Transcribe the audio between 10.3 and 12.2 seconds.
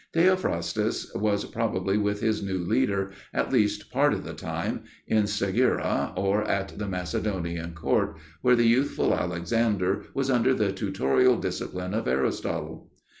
under the tutorial discipline of